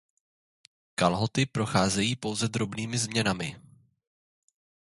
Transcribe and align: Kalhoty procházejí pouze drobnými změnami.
Kalhoty 0.95 1.45
procházejí 1.45 2.15
pouze 2.15 2.47
drobnými 2.47 2.97
změnami. 2.97 3.59